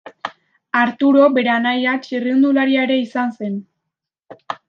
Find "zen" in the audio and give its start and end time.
3.41-3.63